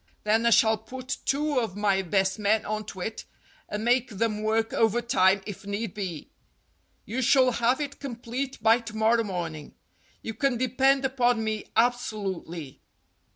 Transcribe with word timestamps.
Then 0.23 0.47
I 0.47 0.49
shall 0.49 0.79
put 0.79 1.17
two 1.25 1.59
of 1.59 1.77
my 1.77 2.01
best 2.01 2.39
men 2.39 2.65
on 2.65 2.85
to 2.85 3.01
it, 3.01 3.23
and 3.69 3.85
make 3.85 4.09
them 4.09 4.41
work 4.41 4.73
overtime 4.73 5.43
if 5.45 5.67
need 5.67 5.93
be. 5.93 6.31
You 7.05 7.21
shall 7.21 7.51
have 7.51 7.79
it 7.79 7.99
complete 7.99 8.57
by 8.63 8.79
to 8.79 8.95
morrow 8.95 9.23
morning. 9.23 9.75
You 10.23 10.33
can 10.33 10.57
depend 10.57 11.05
upon 11.05 11.43
me 11.43 11.65
abso 11.77 12.13
lutely. 12.19 12.81